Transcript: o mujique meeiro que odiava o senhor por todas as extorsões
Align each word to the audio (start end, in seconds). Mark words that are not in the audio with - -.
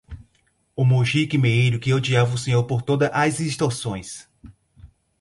o 0.75 0.83
mujique 0.83 1.37
meeiro 1.37 1.79
que 1.79 1.93
odiava 1.93 2.33
o 2.33 2.37
senhor 2.39 2.63
por 2.63 2.81
todas 2.81 3.11
as 3.13 3.39
extorsões 3.39 4.27